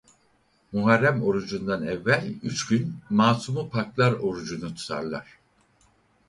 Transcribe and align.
Muharrem 0.73 1.23
orucundan 1.23 1.87
evvel 1.87 2.35
üç 2.43 2.67
gün 2.67 2.95
Masumu 3.09 3.69
Paklar 3.69 4.11
orucunu 4.13 4.75
tutarlar. 4.75 5.39